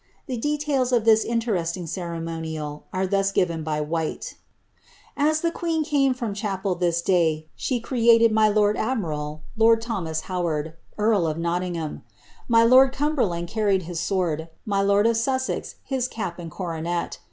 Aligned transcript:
The 0.25 0.35
details 0.37 0.91
of 0.91 1.05
this 1.05 1.23
interesting 1.23 1.85
ceremonial 1.85 2.85
are 2.91 3.05
thus 3.05 3.31
giren 3.31 3.63
by 3.63 3.81
Whyte: 3.81 4.33
^Ae 5.15 5.41
the 5.43 5.51
queen 5.51 5.83
came 5.83 6.15
from 6.15 6.33
chapel 6.33 6.73
this 6.73 7.03
day, 7.03 7.45
she 7.55 7.79
created 7.79 8.31
my 8.31 8.47
lord 8.47 8.77
admi 8.77 9.01
nl, 9.03 9.41
lord 9.57 9.79
Thomas 9.79 10.21
Howard, 10.21 10.73
earl 10.97 11.27
of 11.27 11.37
Nottingham. 11.37 12.01
My 12.47 12.63
lord 12.63 12.91
Cumberland 12.93 13.47
carried 13.49 13.83
his 13.83 13.99
sword, 13.99 14.49
my 14.65 14.81
lord 14.81 15.05
of 15.05 15.17
Sussex 15.17 15.75
his 15.83 16.07
cap 16.07 16.39
and 16.39 16.49
coronet. 16.49 17.19